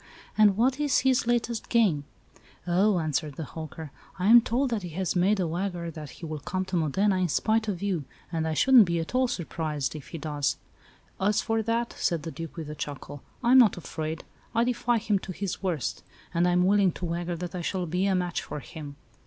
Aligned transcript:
And 0.35 0.57
what 0.57 0.79
is 0.79 1.01
his 1.01 1.27
latest 1.27 1.69
game?" 1.69 2.05
"Oh," 2.65 2.97
answered 2.97 3.35
the 3.35 3.43
hawker, 3.43 3.91
"I 4.17 4.25
am 4.29 4.41
told 4.41 4.71
that 4.71 4.81
he 4.81 4.89
has 4.97 5.15
made 5.15 5.39
a 5.39 5.45
wager 5.47 5.91
that 5.91 6.09
he 6.09 6.25
will 6.25 6.39
come 6.39 6.65
to 6.65 6.75
Modena, 6.75 7.17
in 7.17 7.27
spite 7.27 7.67
of 7.67 7.83
you; 7.83 8.05
and 8.31 8.47
I 8.47 8.55
shouldn't 8.55 8.85
be 8.85 8.97
at 8.99 9.13
all 9.13 9.27
surprised 9.27 9.95
if 9.95 10.07
he 10.07 10.17
does!" 10.17 10.57
"As 11.19 11.41
for 11.43 11.61
that," 11.61 11.93
said 11.99 12.23
the 12.23 12.31
Duke, 12.31 12.55
with 12.57 12.71
a 12.71 12.73
chuckle, 12.73 13.21
"I 13.43 13.51
am 13.51 13.59
not 13.59 13.77
afraid. 13.77 14.23
I 14.55 14.63
defy 14.63 14.97
him 14.97 15.19
to 15.19 15.31
do 15.31 15.37
his 15.37 15.61
worst; 15.61 16.01
and 16.33 16.47
I 16.47 16.51
am 16.53 16.65
willing 16.65 16.93
to 16.93 17.05
wager 17.05 17.35
that 17.35 17.53
I 17.53 17.61
shall 17.61 17.85
be 17.85 18.07
a 18.07 18.15
match 18.15 18.41
for 18.41 18.59
him. 18.59 18.95